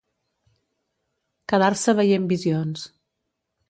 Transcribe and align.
Quedar-se 1.55 1.97
veient 2.03 2.29
visions. 2.35 2.91